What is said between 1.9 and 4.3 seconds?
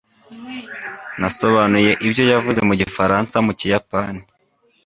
ibyo yavuze mu gifaransa mu kiyapani